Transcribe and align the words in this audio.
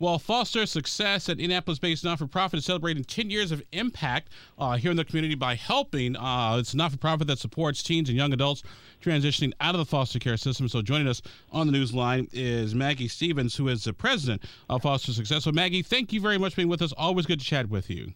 Well, 0.00 0.20
Foster 0.20 0.64
Success, 0.64 1.28
an 1.28 1.40
Indianapolis 1.40 1.80
based 1.80 2.04
not 2.04 2.18
for 2.18 2.28
profit, 2.28 2.58
is 2.58 2.64
celebrating 2.64 3.02
10 3.02 3.30
years 3.30 3.50
of 3.50 3.64
impact 3.72 4.28
uh, 4.56 4.76
here 4.76 4.92
in 4.92 4.96
the 4.96 5.04
community 5.04 5.34
by 5.34 5.56
helping. 5.56 6.14
Uh, 6.14 6.56
it's 6.60 6.72
a 6.72 6.76
not 6.76 6.92
for 6.92 6.98
profit 6.98 7.26
that 7.26 7.40
supports 7.40 7.82
teens 7.82 8.08
and 8.08 8.16
young 8.16 8.32
adults 8.32 8.62
transitioning 9.02 9.52
out 9.60 9.74
of 9.74 9.80
the 9.80 9.84
foster 9.84 10.20
care 10.20 10.36
system. 10.36 10.68
So, 10.68 10.82
joining 10.82 11.08
us 11.08 11.20
on 11.50 11.66
the 11.66 11.72
news 11.72 11.92
line 11.92 12.28
is 12.32 12.76
Maggie 12.76 13.08
Stevens, 13.08 13.56
who 13.56 13.66
is 13.66 13.82
the 13.82 13.92
president 13.92 14.44
of 14.70 14.82
Foster 14.82 15.12
Success. 15.12 15.42
So, 15.42 15.50
Maggie, 15.50 15.82
thank 15.82 16.12
you 16.12 16.20
very 16.20 16.38
much 16.38 16.52
for 16.52 16.58
being 16.58 16.68
with 16.68 16.82
us. 16.82 16.92
Always 16.96 17.26
good 17.26 17.40
to 17.40 17.46
chat 17.46 17.68
with 17.68 17.90
you. 17.90 18.12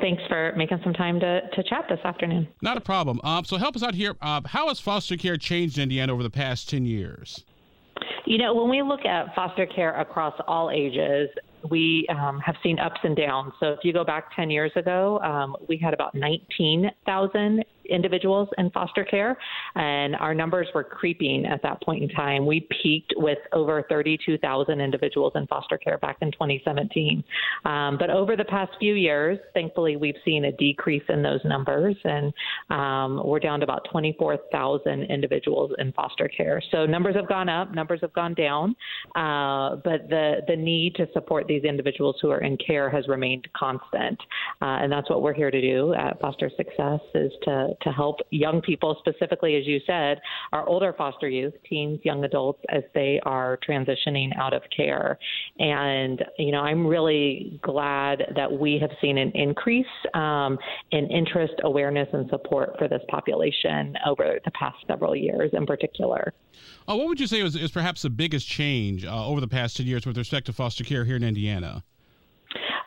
Thanks 0.00 0.22
for 0.28 0.52
making 0.56 0.80
some 0.82 0.94
time 0.94 1.20
to, 1.20 1.48
to 1.48 1.62
chat 1.62 1.84
this 1.88 2.00
afternoon. 2.04 2.48
Not 2.60 2.76
a 2.76 2.80
problem. 2.80 3.20
Um, 3.22 3.44
so, 3.44 3.56
help 3.56 3.76
us 3.76 3.84
out 3.84 3.94
here. 3.94 4.16
Uh, 4.20 4.40
how 4.46 4.66
has 4.66 4.80
foster 4.80 5.16
care 5.16 5.36
changed 5.36 5.78
in 5.78 5.84
Indiana 5.84 6.12
over 6.12 6.24
the 6.24 6.30
past 6.30 6.68
10 6.68 6.86
years? 6.86 7.44
You 8.26 8.38
know, 8.38 8.54
when 8.54 8.70
we 8.70 8.82
look 8.82 9.04
at 9.04 9.34
foster 9.34 9.66
care 9.66 9.98
across 10.00 10.34
all 10.46 10.70
ages, 10.70 11.28
we 11.70 12.06
um, 12.08 12.38
have 12.40 12.56
seen 12.62 12.78
ups 12.78 13.00
and 13.02 13.16
downs. 13.16 13.52
So 13.60 13.72
if 13.72 13.80
you 13.82 13.92
go 13.92 14.04
back 14.04 14.34
10 14.34 14.50
years 14.50 14.72
ago, 14.76 15.20
um, 15.20 15.56
we 15.68 15.76
had 15.76 15.94
about 15.94 16.14
19,000 16.14 17.64
individuals 17.88 18.48
in 18.58 18.70
foster 18.70 19.04
care, 19.04 19.36
and 19.74 20.16
our 20.16 20.34
numbers 20.34 20.68
were 20.74 20.84
creeping 20.84 21.46
at 21.46 21.62
that 21.62 21.82
point 21.82 22.02
in 22.02 22.08
time. 22.10 22.46
We 22.46 22.66
peaked 22.82 23.14
with 23.16 23.38
over 23.52 23.84
32,000 23.88 24.80
individuals 24.80 25.32
in 25.34 25.46
foster 25.46 25.78
care 25.78 25.98
back 25.98 26.18
in 26.20 26.32
2017. 26.32 27.22
Um, 27.64 27.96
but 27.98 28.10
over 28.10 28.36
the 28.36 28.44
past 28.44 28.72
few 28.78 28.94
years, 28.94 29.38
thankfully, 29.54 29.96
we've 29.96 30.16
seen 30.24 30.46
a 30.46 30.52
decrease 30.52 31.02
in 31.08 31.22
those 31.22 31.40
numbers, 31.44 31.96
and 32.04 32.32
um, 32.70 33.22
we're 33.24 33.40
down 33.40 33.60
to 33.60 33.64
about 33.64 33.86
24,000 33.90 35.04
individuals 35.04 35.72
in 35.78 35.92
foster 35.92 36.28
care. 36.28 36.62
So 36.70 36.86
numbers 36.86 37.14
have 37.16 37.28
gone 37.28 37.48
up, 37.48 37.74
numbers 37.74 38.00
have 38.02 38.12
gone 38.12 38.34
down, 38.34 38.76
uh, 39.14 39.76
but 39.76 40.08
the 40.08 40.42
the 40.46 40.56
need 40.56 40.94
to 40.96 41.06
support 41.12 41.46
these 41.46 41.64
individuals 41.64 42.16
who 42.20 42.30
are 42.30 42.40
in 42.40 42.56
care 42.56 42.90
has 42.90 43.08
remained 43.08 43.46
constant, 43.56 44.18
uh, 44.62 44.78
and 44.82 44.90
that's 44.90 45.08
what 45.10 45.22
we're 45.22 45.34
here 45.34 45.50
to 45.50 45.60
do 45.60 45.94
at 45.94 46.20
Foster 46.20 46.50
Success 46.56 47.00
is 47.14 47.32
to 47.42 47.68
to 47.82 47.90
help 47.90 48.20
young 48.30 48.60
people, 48.60 48.96
specifically, 49.00 49.56
as 49.56 49.66
you 49.66 49.80
said, 49.86 50.20
our 50.52 50.66
older 50.68 50.92
foster 50.96 51.28
youth, 51.28 51.54
teens, 51.68 52.00
young 52.04 52.24
adults, 52.24 52.60
as 52.68 52.82
they 52.94 53.20
are 53.24 53.58
transitioning 53.68 54.36
out 54.38 54.52
of 54.52 54.62
care. 54.74 55.18
And, 55.58 56.22
you 56.38 56.52
know, 56.52 56.60
I'm 56.60 56.86
really 56.86 57.58
glad 57.62 58.22
that 58.36 58.50
we 58.50 58.78
have 58.80 58.90
seen 59.00 59.18
an 59.18 59.32
increase 59.34 59.86
um, 60.14 60.58
in 60.92 61.10
interest, 61.10 61.54
awareness, 61.62 62.08
and 62.12 62.28
support 62.30 62.76
for 62.78 62.88
this 62.88 63.02
population 63.08 63.94
over 64.06 64.38
the 64.44 64.50
past 64.52 64.76
several 64.86 65.14
years 65.14 65.50
in 65.52 65.66
particular. 65.66 66.32
Uh, 66.88 66.96
what 66.96 67.08
would 67.08 67.20
you 67.20 67.26
say 67.26 67.40
is, 67.40 67.56
is 67.56 67.70
perhaps 67.70 68.02
the 68.02 68.10
biggest 68.10 68.46
change 68.46 69.04
uh, 69.04 69.26
over 69.26 69.40
the 69.40 69.48
past 69.48 69.76
10 69.76 69.86
years 69.86 70.06
with 70.06 70.16
respect 70.16 70.46
to 70.46 70.52
foster 70.52 70.84
care 70.84 71.04
here 71.04 71.16
in 71.16 71.22
Indiana? 71.22 71.82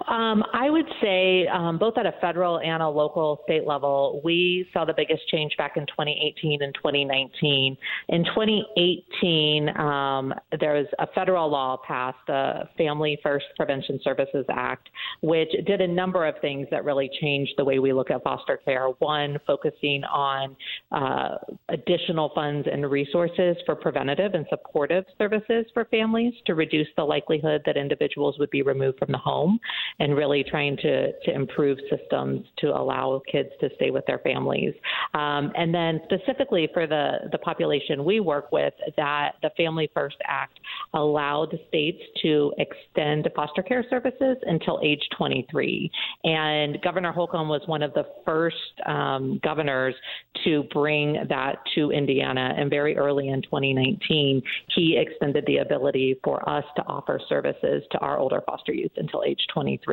Um, 0.08 0.44
I 0.54 0.70
would 0.70 0.88
say 1.02 1.48
um, 1.48 1.78
both 1.78 1.98
at 1.98 2.06
a 2.06 2.14
federal 2.22 2.60
and 2.60 2.82
a 2.82 2.88
local 2.88 3.42
state 3.44 3.68
level, 3.68 4.22
we 4.24 4.66
saw 4.72 4.86
the 4.86 4.94
biggest 4.96 5.28
change 5.28 5.56
back 5.58 5.76
in 5.76 5.86
2018 5.88 6.62
and 6.62 6.74
2019. 6.76 7.78
In 8.08 8.24
2018, 8.24 9.70
um, 9.78 10.34
there 10.60 10.76
was 10.76 10.88
a 11.00 11.08
federal 11.08 11.50
law 11.50 11.78
passed, 11.86 12.18
the 12.28 12.62
Family 12.78 13.20
First 13.22 13.46
Prevention 13.58 14.00
Services 14.02 14.46
Act, 14.50 14.88
which 15.22 15.50
did 15.66 15.82
a 15.82 15.88
number 15.88 16.26
of 16.26 16.36
things 16.40 16.68
that 16.72 16.86
really 16.86 17.10
changed 17.20 17.52
the 17.58 17.66
way 17.66 17.80
we 17.80 17.92
look 17.92 18.10
at 18.10 18.24
foster 18.24 18.58
care. 18.64 18.88
One, 19.00 19.38
focusing 19.46 20.06
on 20.06 20.56
uh, 20.94 21.36
additional 21.68 22.32
funds 22.34 22.66
and 22.72 22.90
resources 22.90 23.58
for 23.66 23.76
preventative 23.76 24.36
and 24.36 24.46
supportive 24.50 25.04
services 25.18 25.66
for 25.74 25.84
families 25.86 26.34
to 26.46 26.56
reduce 26.56 26.88
the 26.96 27.04
likelihood 27.04 27.62
that 27.66 27.76
individuals 27.76 28.40
would 28.40 28.50
be 28.52 28.62
removed 28.62 29.00
from 29.00 29.12
the 29.12 29.18
home 29.18 29.60
and 30.00 30.16
really 30.16 30.44
trying 30.44 30.78
to, 30.78 31.12
to 31.24 31.34
improve 31.34 31.78
systems 31.90 32.46
to 32.60 32.68
allow 32.68 33.22
kids 33.32 33.50
to 33.60 33.70
stay 33.76 33.90
with 33.90 34.06
their 34.06 34.20
families. 34.20 34.74
Um, 35.14 35.52
and 35.56 35.74
then 35.74 36.02
specifically 36.06 36.70
for 36.74 36.86
the, 36.86 37.30
the 37.32 37.38
population 37.40 38.04
we 38.06 38.20
work 38.20 38.52
with, 38.52 38.74
that 38.96 39.34
the 39.42 39.50
Family 39.58 39.90
First 39.94 40.18
Act 40.26 40.60
allowed 40.94 41.58
states 41.68 42.02
to 42.22 42.54
extend 42.58 43.28
foster 43.36 43.64
care 43.64 43.84
services 43.90 44.38
until 44.44 44.80
age 44.84 45.02
23. 45.18 45.90
And 46.24 46.80
Governor 46.82 47.12
Holcomb 47.12 47.50
was 47.50 47.62
one 47.66 47.82
of 47.82 47.94
the 47.94 48.06
first 48.26 48.56
um, 48.86 49.40
governors 49.44 49.96
to 50.44 50.64
bring 50.72 51.26
that 51.30 51.58
to 51.76 51.92
Indiana. 51.92 52.54
And 52.58 52.70
very 52.70 52.96
early 52.98 53.30
in 53.30 53.42
2019, 53.42 54.42
he 54.76 54.98
extended 54.98 55.44
the 55.48 55.58
ability 55.58 56.20
for 56.24 56.48
us 56.48 56.64
to 56.76 56.84
offer 56.84 57.20
services 57.28 57.84
to 57.92 57.98
our 58.00 58.20
older 58.20 58.42
foster 58.46 58.74
youth 58.74 58.92
until 58.98 59.24
age 59.24 59.40
23 59.54 59.87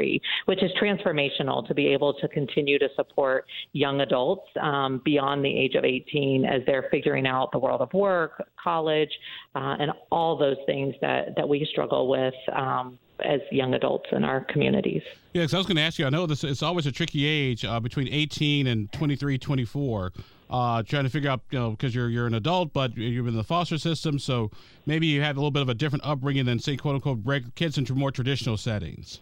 which 0.46 0.62
is 0.62 0.70
transformational 0.80 1.66
to 1.66 1.74
be 1.74 1.88
able 1.88 2.14
to 2.14 2.28
continue 2.28 2.78
to 2.78 2.88
support 2.96 3.46
young 3.72 4.00
adults 4.00 4.46
um, 4.60 5.00
beyond 5.04 5.44
the 5.44 5.56
age 5.56 5.74
of 5.74 5.84
18 5.84 6.44
as 6.44 6.62
they're 6.66 6.88
figuring 6.90 7.26
out 7.26 7.52
the 7.52 7.58
world 7.58 7.80
of 7.80 7.92
work, 7.92 8.42
college, 8.62 9.10
uh, 9.54 9.76
and 9.78 9.92
all 10.10 10.36
those 10.36 10.56
things 10.66 10.94
that, 11.00 11.34
that 11.36 11.48
we 11.48 11.66
struggle 11.70 12.08
with. 12.08 12.34
Um, 12.52 12.98
as 13.20 13.40
young 13.52 13.74
adults 13.74 14.06
in 14.12 14.24
our 14.24 14.40
communities. 14.44 15.02
Yeah, 15.34 15.42
because 15.42 15.54
I 15.54 15.58
was 15.58 15.66
going 15.66 15.76
to 15.76 15.82
ask 15.82 15.98
you, 15.98 16.06
I 16.06 16.10
know 16.10 16.26
this 16.26 16.44
it's 16.44 16.62
always 16.62 16.86
a 16.86 16.92
tricky 16.92 17.24
age 17.24 17.64
uh, 17.64 17.80
between 17.80 18.08
18 18.08 18.66
and 18.66 18.90
23, 18.92 19.38
24. 19.38 20.12
Uh, 20.50 20.82
trying 20.82 21.04
to 21.04 21.10
figure 21.10 21.30
out, 21.30 21.40
you 21.50 21.58
know, 21.58 21.70
because 21.70 21.94
you're 21.94 22.10
you're 22.10 22.26
an 22.26 22.34
adult, 22.34 22.72
but 22.72 22.96
you're 22.96 23.26
in 23.26 23.34
the 23.34 23.42
foster 23.42 23.78
system, 23.78 24.18
so 24.18 24.50
maybe 24.86 25.06
you 25.06 25.22
have 25.22 25.36
a 25.36 25.40
little 25.40 25.50
bit 25.50 25.62
of 25.62 25.68
a 25.68 25.74
different 25.74 26.04
upbringing 26.04 26.44
than, 26.44 26.58
say, 26.58 26.76
quote 26.76 26.94
unquote, 26.94 27.24
break 27.24 27.54
kids 27.54 27.78
into 27.78 27.94
more 27.94 28.10
traditional 28.10 28.56
settings. 28.56 29.20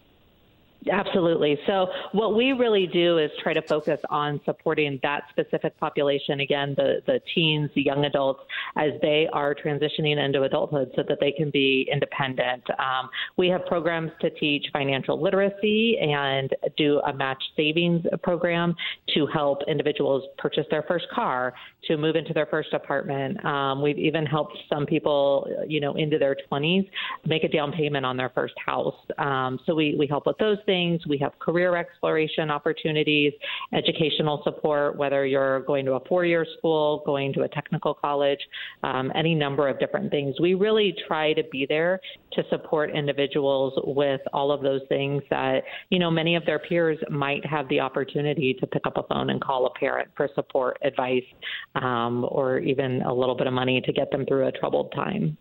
Absolutely. 0.91 1.57
So, 1.65 1.87
what 2.11 2.35
we 2.35 2.51
really 2.51 2.87
do 2.87 3.17
is 3.17 3.31
try 3.41 3.53
to 3.53 3.61
focus 3.61 3.99
on 4.09 4.41
supporting 4.45 4.99
that 5.03 5.23
specific 5.29 5.77
population, 5.79 6.41
again, 6.41 6.73
the, 6.75 7.01
the 7.05 7.21
teens, 7.33 7.69
the 7.75 7.81
young 7.81 8.05
adults, 8.05 8.41
as 8.75 8.91
they 9.01 9.27
are 9.31 9.55
transitioning 9.55 10.23
into 10.23 10.43
adulthood 10.43 10.91
so 10.95 11.03
that 11.07 11.19
they 11.19 11.31
can 11.31 11.51
be 11.51 11.87
independent. 11.91 12.63
Um, 12.71 13.09
we 13.37 13.47
have 13.49 13.65
programs 13.65 14.11
to 14.21 14.29
teach 14.31 14.65
financial 14.73 15.21
literacy 15.21 15.97
and 15.99 16.49
do 16.77 16.99
a 16.99 17.13
match 17.13 17.41
savings 17.55 18.05
program 18.21 18.75
to 19.13 19.25
help 19.27 19.59
individuals 19.67 20.23
purchase 20.37 20.65
their 20.69 20.83
first 20.83 21.05
car, 21.13 21.53
to 21.85 21.97
move 21.97 22.15
into 22.15 22.33
their 22.33 22.47
first 22.47 22.73
apartment. 22.73 23.43
Um, 23.45 23.81
we've 23.81 23.99
even 23.99 24.25
helped 24.25 24.57
some 24.69 24.85
people, 24.85 25.47
you 25.67 25.79
know, 25.79 25.93
into 25.95 26.17
their 26.17 26.35
20s 26.51 26.89
make 27.25 27.43
a 27.43 27.49
down 27.49 27.71
payment 27.71 28.05
on 28.05 28.17
their 28.17 28.29
first 28.29 28.55
house. 28.63 28.95
Um, 29.17 29.59
so, 29.65 29.73
we, 29.75 29.95
we 29.97 30.07
help 30.07 30.25
with 30.27 30.37
those 30.37 30.57
things 30.65 30.72
things. 30.73 31.05
We 31.07 31.19
have 31.19 31.37
career 31.37 31.75
exploration 31.75 32.49
opportunities, 32.49 33.31
educational 33.73 34.41
support, 34.43 34.97
whether 34.97 35.23
you're 35.23 35.59
going 35.61 35.85
to 35.85 35.93
a 35.93 35.99
four 36.09 36.25
year 36.25 36.47
school, 36.57 37.03
going 37.05 37.31
to 37.33 37.43
a 37.43 37.47
technical 37.47 37.93
college, 37.93 38.39
um, 38.81 39.11
any 39.13 39.35
number 39.35 39.67
of 39.67 39.79
different 39.79 40.09
things. 40.09 40.35
We 40.41 40.55
really 40.55 40.95
try 41.07 41.33
to 41.33 41.43
be 41.51 41.67
there 41.69 41.99
to 42.33 42.43
support 42.49 42.89
individuals 42.89 43.73
with 43.85 44.21
all 44.33 44.51
of 44.51 44.63
those 44.63 44.81
things 44.89 45.21
that, 45.29 45.61
you 45.91 45.99
know, 45.99 46.09
many 46.09 46.35
of 46.35 46.43
their 46.47 46.57
peers 46.57 46.97
might 47.11 47.45
have 47.45 47.69
the 47.69 47.79
opportunity 47.79 48.55
to 48.59 48.65
pick 48.65 48.87
up 48.87 48.97
a 48.97 49.03
phone 49.03 49.29
and 49.29 49.39
call 49.39 49.67
a 49.67 49.79
parent 49.79 50.09
for 50.17 50.27
support, 50.33 50.79
advice, 50.83 51.29
um, 51.75 52.25
or 52.29 52.57
even 52.57 53.03
a 53.03 53.13
little 53.13 53.35
bit 53.35 53.45
of 53.45 53.53
money 53.53 53.79
to 53.81 53.93
get 53.93 54.09
them 54.09 54.25
through 54.25 54.47
a 54.47 54.51
troubled 54.51 54.91
time. 54.95 55.37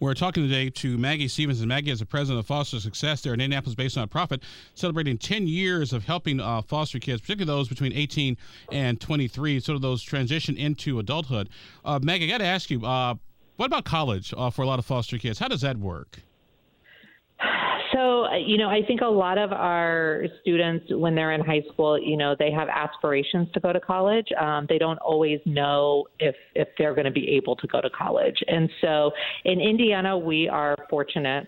We're 0.00 0.14
talking 0.14 0.42
today 0.42 0.70
to 0.70 0.96
Maggie 0.96 1.28
Stevens, 1.28 1.60
and 1.60 1.68
Maggie 1.68 1.90
is 1.90 1.98
the 1.98 2.06
president 2.06 2.40
of 2.40 2.46
Foster 2.46 2.80
Success. 2.80 3.20
there 3.20 3.34
in 3.34 3.40
an 3.40 3.44
Indianapolis-based 3.44 3.96
nonprofit 3.96 4.42
celebrating 4.74 5.18
10 5.18 5.46
years 5.46 5.92
of 5.92 6.04
helping 6.04 6.40
uh, 6.40 6.62
foster 6.62 6.98
kids, 6.98 7.20
particularly 7.20 7.58
those 7.58 7.68
between 7.68 7.92
18 7.92 8.36
and 8.72 9.00
23, 9.00 9.60
sort 9.60 9.76
of 9.76 9.82
those 9.82 10.02
transition 10.02 10.56
into 10.56 10.98
adulthood. 10.98 11.50
Uh, 11.84 11.98
Maggie, 12.02 12.26
I 12.26 12.28
got 12.28 12.38
to 12.38 12.44
ask 12.44 12.70
you, 12.70 12.84
uh, 12.84 13.14
what 13.56 13.66
about 13.66 13.84
college 13.84 14.32
uh, 14.36 14.48
for 14.48 14.62
a 14.62 14.66
lot 14.66 14.78
of 14.78 14.86
foster 14.86 15.18
kids? 15.18 15.38
How 15.38 15.48
does 15.48 15.60
that 15.60 15.76
work? 15.76 16.20
So, 18.00 18.24
uh, 18.24 18.36
you 18.36 18.56
know, 18.56 18.68
I 18.70 18.80
think 18.86 19.02
a 19.02 19.06
lot 19.06 19.36
of 19.36 19.52
our 19.52 20.24
students, 20.40 20.86
when 20.90 21.14
they're 21.14 21.32
in 21.32 21.42
high 21.42 21.62
school, 21.72 22.00
you 22.00 22.16
know, 22.16 22.34
they 22.38 22.50
have 22.50 22.68
aspirations 22.68 23.48
to 23.52 23.60
go 23.60 23.72
to 23.72 23.80
college. 23.80 24.26
Um, 24.40 24.66
they 24.68 24.78
don't 24.78 24.98
always 24.98 25.38
know 25.44 26.06
if 26.18 26.34
if 26.54 26.68
they're 26.78 26.94
going 26.94 27.04
to 27.04 27.10
be 27.10 27.28
able 27.28 27.56
to 27.56 27.66
go 27.66 27.80
to 27.80 27.90
college. 27.90 28.36
And 28.46 28.70
so, 28.80 29.10
in 29.44 29.60
Indiana, 29.60 30.16
we 30.16 30.48
are 30.48 30.76
fortunate 30.88 31.46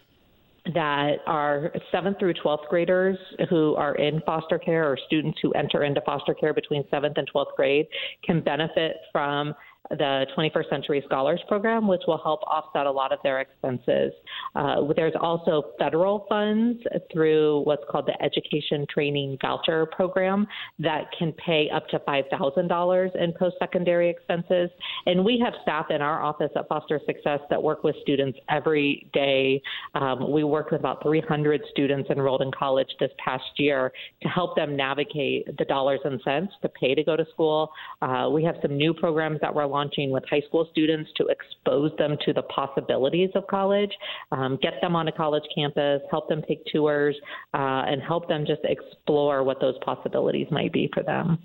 that 0.75 1.17
our 1.27 1.73
seventh 1.91 2.19
through 2.19 2.35
12th 2.35 2.69
graders 2.69 3.19
who 3.49 3.75
are 3.77 3.97
in 3.97 4.21
foster 4.27 4.59
care 4.59 4.85
or 4.85 4.99
students 5.07 5.39
who 5.43 5.53
enter 5.53 5.85
into 5.85 6.01
foster 6.03 6.35
care 6.35 6.55
between 6.55 6.85
seventh 6.91 7.17
and 7.17 7.29
12th 7.35 7.57
grade 7.57 7.87
can 8.25 8.41
benefit 8.41 8.97
from 9.11 9.55
the 9.91 10.27
21st 10.37 10.71
Century 10.71 11.03
Scholars 11.07 11.41
Program, 11.49 11.89
which 11.89 12.03
will 12.07 12.21
help 12.23 12.41
offset 12.45 12.87
a 12.87 12.91
lot 12.91 13.13
of 13.13 13.19
their 13.23 13.41
expenses. 13.41 14.13
Uh, 14.55 14.77
there's 14.97 15.15
also 15.21 15.73
federal 15.79 16.27
funds 16.29 16.79
through 17.13 17.63
what's 17.63 17.85
called 17.91 18.07
the 18.07 18.23
Education 18.23 18.87
Training 18.93 19.39
Voucher 19.41 19.87
Program 19.87 20.47
that 20.79 21.05
can 21.19 21.33
pay 21.33 21.69
up 21.75 21.89
to 21.89 21.99
$5,000 22.01 23.17
in 23.17 23.33
post 23.39 23.57
secondary 23.59 24.11
expenses. 24.11 24.71
And 25.07 25.25
we 25.25 25.41
have 25.45 25.55
staff 25.63 25.87
in 25.91 26.03
our 26.03 26.23
office 26.23 26.51
at 26.57 26.69
Foster 26.69 27.01
Success 27.07 27.41
that 27.51 27.63
work 27.63 27.85
with 27.85 27.97
students 28.03 28.39
every 28.51 29.09
day. 29.13 29.63
Um, 29.95 30.31
we 30.31 30.45
worked 30.45 30.73
with 30.73 30.81
about 30.81 31.03
300 31.03 31.63
students 31.71 32.11
enrolled 32.11 32.43
in 32.43 32.51
college 32.53 32.89
this 33.01 33.11
past 33.25 33.45
year 33.57 33.93
to 34.23 34.29
help 34.29 34.57
them 34.57 34.77
navigate 34.77 35.47
the 35.59 35.65
dollars 35.65 36.01
and 36.05 36.21
cents 36.25 36.53
to 36.63 36.69
pay 36.69 36.95
to 36.95 37.03
go 37.03 37.17
to 37.17 37.25
school. 37.33 37.71
Uh, 38.01 38.29
we 38.31 38.45
have 38.45 38.57
some 38.63 38.77
new 38.77 38.93
programs 38.93 39.41
that 39.41 39.55
we're 39.55 39.67
launching 39.67 40.11
with 40.11 40.25
high 40.29 40.43
school 40.47 40.69
students 40.71 41.11
to 41.17 41.27
expose 41.29 41.91
them 41.99 42.17
to 42.25 42.33
the 42.33 42.43
possibilities 42.43 43.31
of 43.35 43.47
college, 43.47 43.91
um, 44.31 44.42
get 44.63 44.75
them 44.81 44.97
on 44.97 45.09
a 45.09 45.13
college 45.13 45.45
campus, 45.55 46.03
help 46.11 46.29
them 46.29 46.43
take 46.47 46.65
tours, 46.67 47.17
uh, 47.55 47.85
and 47.87 48.03
help 48.03 48.29
them 48.29 48.45
just 48.47 48.63
explore 48.65 49.43
what 49.43 49.61
those 49.61 49.75
possibilities 49.85 50.49
might 50.51 50.73
be 50.73 50.91
for 50.93 51.03
them. 51.03 51.39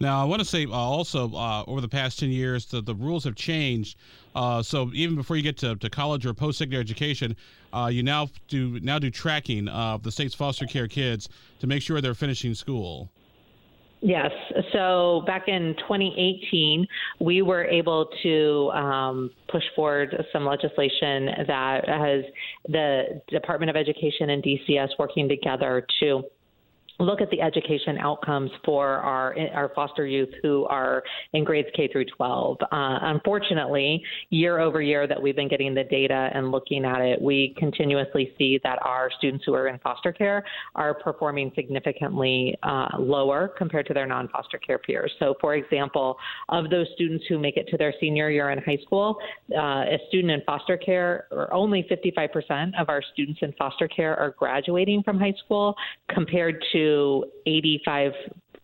Now, 0.00 0.22
I 0.22 0.24
want 0.24 0.40
to 0.40 0.46
say 0.46 0.64
uh, 0.64 0.70
also 0.70 1.30
uh, 1.34 1.62
over 1.66 1.82
the 1.82 1.88
past 1.88 2.18
10 2.20 2.30
years, 2.30 2.64
the, 2.64 2.80
the 2.80 2.94
rules 2.94 3.24
have 3.24 3.34
changed. 3.34 3.98
Uh, 4.34 4.62
so 4.62 4.90
even 4.94 5.14
before 5.14 5.36
you 5.36 5.42
get 5.42 5.58
to, 5.58 5.76
to 5.76 5.90
college 5.90 6.24
or 6.24 6.32
post 6.32 6.58
secondary 6.58 6.80
education, 6.80 7.36
uh, 7.74 7.90
you 7.92 8.02
now 8.02 8.28
do 8.48 8.80
now 8.80 8.98
do 8.98 9.10
tracking 9.10 9.68
of 9.68 10.02
the 10.02 10.10
state's 10.10 10.34
foster 10.34 10.66
care 10.66 10.88
kids 10.88 11.28
to 11.58 11.66
make 11.66 11.82
sure 11.82 12.00
they're 12.00 12.14
finishing 12.14 12.54
school. 12.54 13.10
Yes. 14.02 14.30
So 14.72 15.22
back 15.26 15.48
in 15.48 15.74
2018, 15.80 16.86
we 17.20 17.42
were 17.42 17.64
able 17.64 18.08
to 18.22 18.70
um, 18.72 19.30
push 19.48 19.62
forward 19.76 20.24
some 20.32 20.46
legislation 20.46 21.26
that 21.46 21.86
has 21.86 22.24
the 22.68 23.20
Department 23.28 23.68
of 23.68 23.76
Education 23.76 24.30
and 24.30 24.42
DCS 24.42 24.88
working 24.98 25.28
together 25.28 25.86
to 26.00 26.22
look 27.00 27.20
at 27.20 27.30
the 27.30 27.40
education 27.40 27.98
outcomes 27.98 28.50
for 28.64 28.88
our 28.88 29.34
our 29.54 29.70
foster 29.74 30.06
youth 30.06 30.28
who 30.42 30.64
are 30.66 31.02
in 31.32 31.44
grades 31.44 31.68
K 31.74 31.88
through 31.88 32.06
12. 32.16 32.58
Uh, 32.60 32.66
unfortunately, 32.70 34.02
year 34.30 34.58
over 34.58 34.82
year 34.82 35.06
that 35.06 35.20
we've 35.20 35.36
been 35.36 35.48
getting 35.48 35.74
the 35.74 35.84
data 35.84 36.30
and 36.34 36.50
looking 36.50 36.84
at 36.84 37.00
it, 37.00 37.20
we 37.20 37.54
continuously 37.58 38.32
see 38.38 38.60
that 38.62 38.78
our 38.82 39.10
students 39.18 39.44
who 39.46 39.54
are 39.54 39.68
in 39.68 39.78
foster 39.78 40.12
care 40.12 40.44
are 40.74 40.94
performing 40.94 41.50
significantly 41.54 42.56
uh, 42.62 42.88
lower 42.98 43.48
compared 43.48 43.86
to 43.86 43.94
their 43.94 44.06
non-foster 44.06 44.58
care 44.58 44.78
peers. 44.78 45.10
So, 45.18 45.34
for 45.40 45.54
example, 45.54 46.16
of 46.48 46.70
those 46.70 46.86
students 46.94 47.24
who 47.28 47.38
make 47.38 47.56
it 47.56 47.66
to 47.68 47.76
their 47.76 47.94
senior 48.00 48.30
year 48.30 48.50
in 48.50 48.58
high 48.58 48.78
school, 48.84 49.16
uh, 49.56 49.60
a 49.60 49.98
student 50.08 50.32
in 50.32 50.42
foster 50.44 50.76
care, 50.76 51.26
or 51.30 51.52
only 51.52 51.86
55% 51.90 52.80
of 52.80 52.88
our 52.88 53.02
students 53.12 53.40
in 53.42 53.52
foster 53.52 53.88
care 53.88 54.18
are 54.18 54.30
graduating 54.30 55.02
from 55.02 55.18
high 55.18 55.34
school, 55.44 55.74
compared 56.08 56.62
to 56.72 56.89
85 57.46 58.14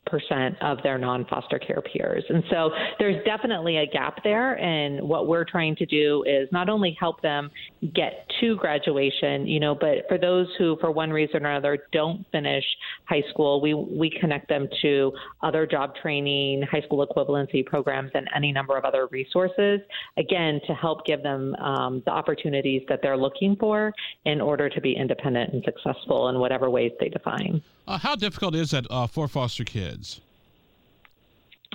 percent 0.06 0.56
of 0.60 0.78
their 0.82 0.98
non-foster 0.98 1.58
care 1.58 1.82
peers. 1.82 2.24
And 2.28 2.42
so 2.50 2.70
there's 2.98 3.22
definitely 3.24 3.78
a 3.78 3.86
gap 3.86 4.22
there 4.24 4.58
and 4.58 5.06
what 5.06 5.26
we're 5.26 5.44
trying 5.44 5.76
to 5.76 5.86
do 5.86 6.24
is 6.26 6.48
not 6.52 6.68
only 6.68 6.96
help 6.98 7.20
them 7.22 7.50
get 7.94 8.28
to 8.40 8.56
graduation, 8.56 9.46
you 9.46 9.60
know, 9.60 9.74
but 9.74 10.06
for 10.08 10.18
those 10.18 10.46
who 10.58 10.76
for 10.80 10.90
one 10.90 11.10
reason 11.10 11.44
or 11.44 11.50
another 11.50 11.78
don't 11.92 12.24
finish 12.32 12.64
high 13.04 13.22
school, 13.30 13.60
we 13.60 13.74
we 13.74 14.10
connect 14.10 14.48
them 14.48 14.68
to 14.82 15.12
other 15.42 15.66
job 15.66 15.94
training, 16.00 16.62
high 16.62 16.82
school 16.82 17.06
equivalency 17.06 17.64
programs 17.64 18.10
and 18.14 18.28
any 18.34 18.52
number 18.52 18.76
of 18.76 18.84
other 18.84 19.06
resources 19.08 19.80
again 20.16 20.60
to 20.66 20.74
help 20.74 21.04
give 21.04 21.22
them 21.22 21.54
um, 21.56 22.02
the 22.06 22.10
opportunities 22.10 22.82
that 22.88 23.00
they're 23.02 23.16
looking 23.16 23.56
for 23.56 23.92
in 24.24 24.40
order 24.40 24.68
to 24.68 24.80
be 24.80 24.94
independent 24.96 25.52
and 25.52 25.64
successful 25.64 26.28
in 26.28 26.38
whatever 26.38 26.70
ways 26.70 26.92
they 27.00 27.08
define. 27.08 27.62
Uh, 27.88 27.98
how 27.98 28.16
difficult 28.16 28.54
is 28.54 28.70
that 28.72 28.84
uh, 28.90 29.06
for 29.06 29.28
foster 29.28 29.64
kids? 29.64 29.95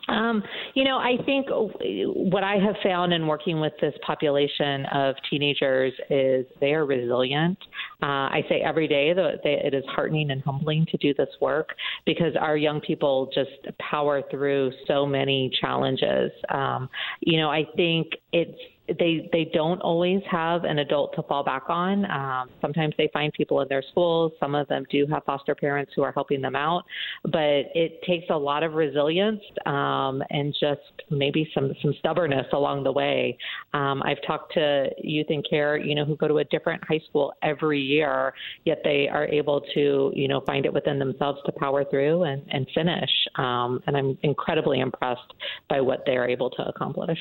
Um, 0.08 0.44
you 0.74 0.84
know, 0.84 0.98
I 0.98 1.16
think 1.26 1.48
what 1.50 2.44
I 2.44 2.56
have 2.56 2.76
found 2.84 3.14
in 3.14 3.28
working 3.28 3.60
with 3.60 3.74
this 3.80 3.94
population 4.06 4.86
of 4.94 5.16
teenagers 5.30 5.94
is 6.10 6.46
they 6.60 6.74
are 6.74 6.86
resilient. 6.86 7.58
Uh, 8.02 8.28
I 8.28 8.44
say 8.50 8.62
every 8.62 8.88
day 8.88 9.14
that 9.14 9.40
it 9.46 9.74
is 9.74 9.84
heartening 9.88 10.32
and 10.32 10.42
humbling 10.42 10.86
to 10.92 10.98
do 10.98 11.14
this 11.14 11.30
work 11.40 11.70
because 12.06 12.36
our 12.40 12.58
young 12.58 12.82
people 12.82 13.30
just 13.34 13.52
power 13.78 14.22
through 14.30 14.72
so 14.88 15.06
many 15.06 15.52
challenges. 15.62 16.32
Um, 16.50 16.90
you 17.22 17.40
know, 17.40 17.50
I 17.50 17.64
think 17.76 18.08
it's 18.34 18.60
they 19.00 19.30
they 19.32 19.46
don't 19.54 19.82
always 19.82 20.22
have 20.30 20.64
an 20.64 20.80
adult 20.80 21.16
to 21.16 21.24
fall 21.24 21.44
back 21.44 21.64
on. 21.70 22.10
Um, 22.10 22.50
sometimes 22.62 22.94
they 22.98 23.10
find 23.14 23.32
people 23.34 23.62
in 23.62 23.68
their 23.68 23.84
schools. 23.92 24.32
Some 24.40 24.56
of 24.56 24.68
them 24.68 24.86
do 24.90 25.06
have 25.08 25.24
foster 25.26 25.56
parents 25.56 25.92
who 25.96 26.04
are 26.04 26.12
helping 26.12 26.42
them 26.42 26.56
out, 26.56 26.84
but 27.24 27.72
it 27.76 28.02
takes 28.04 28.26
a 28.30 28.38
lot 28.38 28.64
of 28.64 28.74
resilience 28.74 29.42
um, 29.66 30.24
and 30.30 30.56
just 30.60 30.82
maybe 31.10 31.50
some 31.54 31.74
some 31.82 31.94
stubbornness 32.00 32.48
along 32.54 32.84
the 32.84 32.92
way. 32.92 33.38
Um, 33.74 34.02
I've 34.04 34.22
talked 34.26 34.54
to 34.54 34.90
youth 35.02 35.28
in 35.30 35.44
care, 35.44 35.78
you 35.78 35.96
know, 35.96 36.06
who 36.06 36.16
go 36.16 36.28
to 36.28 36.40
a 36.40 36.44
different 36.46 36.84
high 36.84 37.02
school 37.10 37.34
every 37.42 37.80
year, 37.80 38.34
yet 38.66 38.82
they 38.84 39.08
are 39.08 39.26
able 39.26 39.62
to 39.74 40.12
you 40.16 40.28
know 40.28 40.42
find 40.42 40.66
it 40.66 40.74
within 40.74 41.00
themselves 41.00 41.40
to 41.46 41.52
power 41.52 41.84
through 41.86 42.24
and 42.24 42.44
and 42.50 42.68
finish. 42.74 43.10
Um, 43.36 43.82
and 43.88 43.96
I'm 43.96 44.18
incredibly 44.24 44.80
impressed 44.80 45.34
by 45.70 45.82
what 45.82 46.04
they 46.06 46.18
are 46.18 46.28
able 46.28 46.50
to 46.52 46.68
accomplish. 46.68 47.20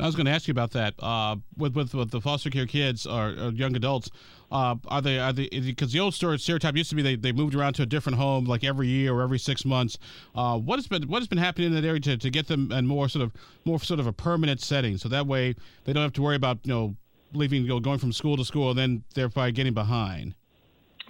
I 0.00 0.06
was 0.06 0.16
going 0.16 0.26
to 0.26 0.32
ask 0.32 0.48
you 0.48 0.52
about 0.52 0.70
that. 0.72 0.94
Uh, 0.98 1.36
with, 1.56 1.74
with 1.74 1.94
with 1.94 2.10
the 2.10 2.20
foster 2.20 2.50
care 2.50 2.66
kids 2.66 3.06
or, 3.06 3.28
or 3.28 3.50
young 3.50 3.76
adults, 3.76 4.10
uh, 4.50 4.76
are 4.88 5.00
they 5.00 5.18
are 5.18 5.32
they 5.32 5.48
because 5.48 5.92
the 5.92 6.00
old 6.00 6.14
story 6.14 6.38
stereotype 6.38 6.76
used 6.76 6.90
to 6.90 6.96
be 6.96 7.02
they, 7.02 7.16
they 7.16 7.32
moved 7.32 7.54
around 7.54 7.74
to 7.74 7.82
a 7.82 7.86
different 7.86 8.18
home 8.18 8.44
like 8.44 8.64
every 8.64 8.88
year 8.88 9.12
or 9.12 9.22
every 9.22 9.38
six 9.38 9.64
months. 9.64 9.98
Uh, 10.34 10.58
what 10.58 10.76
has 10.76 10.86
been 10.86 11.02
what 11.04 11.20
has 11.20 11.28
been 11.28 11.38
happening 11.38 11.68
in 11.68 11.74
that 11.74 11.86
area 11.86 12.00
to, 12.00 12.16
to 12.16 12.30
get 12.30 12.46
them 12.48 12.72
in 12.72 12.86
more 12.86 13.08
sort 13.08 13.22
of 13.22 13.32
more 13.64 13.78
sort 13.80 14.00
of 14.00 14.06
a 14.06 14.12
permanent 14.12 14.60
setting, 14.60 14.96
so 14.96 15.08
that 15.08 15.26
way 15.26 15.54
they 15.84 15.92
don't 15.92 16.02
have 16.02 16.12
to 16.14 16.22
worry 16.22 16.36
about 16.36 16.58
you 16.64 16.72
know 16.72 16.96
leaving 17.32 17.62
you 17.62 17.68
know, 17.68 17.80
going 17.80 17.98
from 17.98 18.12
school 18.12 18.36
to 18.36 18.44
school 18.44 18.70
and 18.70 18.78
then 18.78 19.04
thereby 19.14 19.50
getting 19.50 19.74
behind. 19.74 20.34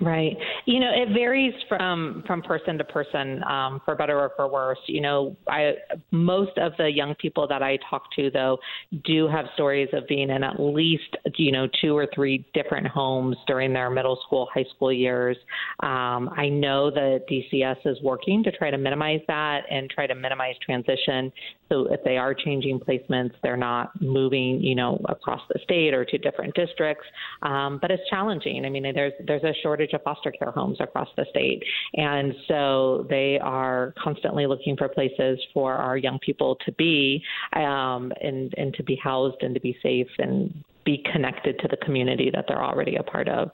Right. 0.03 0.35
You 0.65 0.81
know, 0.81 0.91
it 0.95 1.13
varies 1.13 1.53
from 1.69 2.25
from 2.27 2.41
person 2.41 2.79
to 2.79 2.85
person, 2.85 3.45
um, 3.45 3.83
for 3.85 3.95
better 3.95 4.19
or 4.19 4.31
for 4.35 4.49
worse. 4.49 4.79
You 4.87 5.03
know, 5.03 5.37
I 5.47 5.73
most 6.11 6.57
of 6.57 6.73
the 6.79 6.89
young 6.89 7.15
people 7.17 7.47
that 7.49 7.63
I 7.63 7.79
talk 7.91 8.05
to, 8.17 8.31
though, 8.31 8.59
do 9.05 9.29
have 9.29 9.45
stories 9.55 9.91
of 9.93 10.09
being 10.09 10.31
in 10.31 10.43
at 10.43 10.59
least 10.59 11.17
you 11.37 11.53
know 11.53 11.69
two 11.83 11.95
or 11.95 12.09
three 12.15 12.47
different 12.55 12.87
homes 12.87 13.37
during 13.47 13.75
their 13.75 13.91
middle 13.91 14.19
school, 14.27 14.49
high 14.55 14.65
school 14.75 14.91
years. 14.91 15.37
Um, 15.81 16.31
I 16.35 16.49
know 16.49 16.91
that 16.91 17.27
DCS 17.31 17.77
is 17.85 18.01
working 18.03 18.43
to 18.45 18.53
try 18.53 18.71
to 18.71 18.79
minimize 18.79 19.21
that 19.29 19.65
and 19.71 19.91
try 19.91 20.07
to 20.07 20.15
minimize 20.15 20.55
transition. 20.65 21.31
So 21.69 21.87
if 21.93 22.03
they 22.05 22.17
are 22.17 22.35
changing 22.35 22.81
placements, 22.81 23.33
they're 23.43 23.57
not 23.57 24.01
moving, 24.01 24.61
you 24.63 24.75
know, 24.75 25.01
across 25.09 25.41
the 25.53 25.61
state 25.63 25.95
or 25.95 26.05
to 26.05 26.19
different 26.19 26.55
districts. 26.55 27.05
Um, 27.43 27.79
but 27.81 27.91
it's 27.91 28.03
challenging. 28.09 28.65
I 28.65 28.71
mean, 28.71 28.83
there's 28.95 29.13
there's 29.27 29.45
a 29.45 29.53
shortage 29.63 29.90
shortage 29.91 29.95
of 29.95 30.03
foster 30.03 30.31
care 30.31 30.51
homes 30.51 30.79
across 30.81 31.09
the 31.17 31.25
state. 31.31 31.63
And 31.95 32.35
so 32.49 33.07
they 33.09 33.39
are 33.41 33.95
constantly 34.03 34.47
looking 34.47 34.77
for 34.77 34.89
places 34.89 35.39
for 35.53 35.75
our 35.75 35.97
young 35.97 36.19
people 36.21 36.57
to 36.65 36.73
be 36.73 37.23
um, 37.55 38.13
and, 38.21 38.55
and 38.57 38.75
to 38.75 38.83
be 38.83 38.97
housed 39.03 39.43
and 39.43 39.55
to 39.55 39.61
be 39.61 39.77
safe 39.83 40.09
and 40.19 40.65
be 40.85 41.05
connected 41.13 41.59
to 41.61 41.69
the 41.69 41.77
community 41.79 42.31
that 42.33 42.47
they're 42.49 42.63
already 42.63 42.97
a 42.97 43.03
part 43.03 43.29
of. 43.29 43.51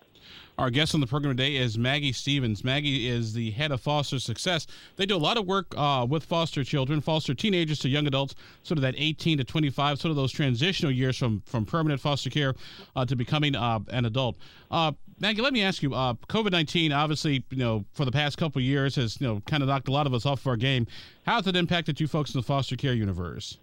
Our 0.58 0.70
guest 0.70 0.94
on 0.94 1.02
the 1.02 1.06
program 1.06 1.36
today 1.36 1.56
is 1.56 1.76
Maggie 1.76 2.12
Stevens. 2.12 2.64
Maggie 2.64 3.08
is 3.08 3.34
the 3.34 3.50
head 3.50 3.72
of 3.72 3.80
Foster 3.82 4.18
Success. 4.18 4.66
They 4.96 5.04
do 5.04 5.14
a 5.14 5.18
lot 5.18 5.36
of 5.36 5.44
work 5.46 5.66
uh, 5.76 6.06
with 6.08 6.24
foster 6.24 6.64
children, 6.64 7.02
foster 7.02 7.34
teenagers 7.34 7.78
to 7.80 7.90
young 7.90 8.06
adults, 8.06 8.34
sort 8.62 8.78
of 8.78 8.82
that 8.82 8.94
18 8.96 9.36
to 9.36 9.44
25, 9.44 10.00
sort 10.00 10.10
of 10.10 10.16
those 10.16 10.32
transitional 10.32 10.90
years 10.90 11.18
from, 11.18 11.42
from 11.44 11.66
permanent 11.66 12.00
foster 12.00 12.30
care 12.30 12.54
uh, 12.94 13.04
to 13.04 13.14
becoming 13.14 13.54
uh, 13.54 13.80
an 13.90 14.06
adult. 14.06 14.38
Uh, 14.70 14.92
Maggie, 15.20 15.42
let 15.42 15.52
me 15.52 15.62
ask 15.62 15.82
you. 15.82 15.94
Uh, 15.94 16.14
COVID 16.28 16.52
nineteen, 16.52 16.92
obviously, 16.92 17.42
you 17.50 17.56
know, 17.56 17.86
for 17.92 18.04
the 18.04 18.12
past 18.12 18.36
couple 18.36 18.60
years, 18.60 18.96
has 18.96 19.18
you 19.18 19.26
know 19.26 19.40
kind 19.46 19.62
of 19.62 19.68
knocked 19.68 19.88
a 19.88 19.92
lot 19.92 20.06
of 20.06 20.12
us 20.12 20.26
off 20.26 20.40
of 20.40 20.46
our 20.46 20.56
game. 20.56 20.86
How 21.24 21.36
has 21.36 21.46
it 21.46 21.56
impacted 21.56 22.00
you 22.00 22.06
folks 22.06 22.34
in 22.34 22.38
the 22.38 22.46
foster 22.46 22.76
care 22.76 22.92
universe? 22.92 23.56